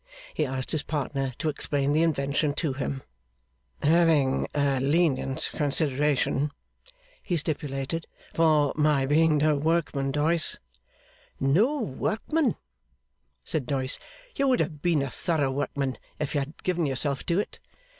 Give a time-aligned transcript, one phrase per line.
[0.33, 3.03] He asked his partner to explain the invention to him;
[3.83, 6.49] 'having a lenient consideration,'
[7.21, 10.57] he stipulated, 'for my being no workman, Doyce.'
[11.39, 12.55] 'No workman?'
[13.43, 13.99] said Doyce.
[14.35, 17.59] 'You would have been a thorough workman if you had given yourself to it.